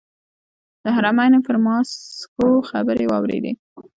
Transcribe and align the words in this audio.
د 0.83 0.85
حرمینو 0.95 1.39
پر 1.45 1.55
ماسکو 1.65 2.49
خبرې 2.69 3.05
واورېدې. 3.07 3.51